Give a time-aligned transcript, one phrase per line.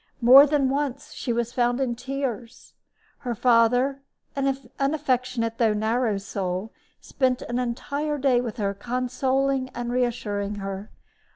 [0.19, 2.73] More than once she was found in tears.
[3.19, 4.01] Her father,
[4.35, 4.47] an
[4.95, 10.89] affectionate though narrow soul, spent an entire day with her consoling and reassuring her.